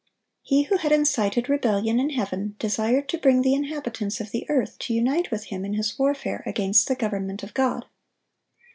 [0.41, 4.79] He who had incited rebellion in heaven, desired to bring the inhabitants of the earth
[4.79, 7.85] to unite with him in his warfare against the government of God.